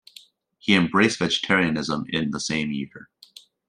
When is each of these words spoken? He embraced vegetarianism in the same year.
He 0.57 0.73
embraced 0.73 1.19
vegetarianism 1.19 2.05
in 2.09 2.31
the 2.31 2.39
same 2.39 2.71
year. 2.71 3.11